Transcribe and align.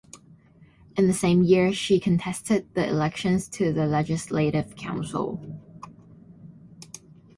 In 0.97 1.05
the 1.05 1.13
same 1.13 1.43
year 1.43 1.71
she 1.71 1.99
contested 1.99 2.73
the 2.73 2.87
elections 2.89 3.47
to 3.49 3.71
the 3.71 3.85
Legislative 3.85 4.75
Council. 4.75 5.39